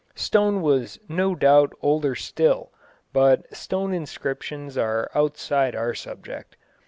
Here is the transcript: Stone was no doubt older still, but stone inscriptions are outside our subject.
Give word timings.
Stone 0.15 0.63
was 0.63 0.99
no 1.07 1.35
doubt 1.35 1.73
older 1.83 2.15
still, 2.15 2.71
but 3.13 3.45
stone 3.55 3.93
inscriptions 3.93 4.75
are 4.75 5.11
outside 5.13 5.75
our 5.75 5.93
subject. 5.93 6.57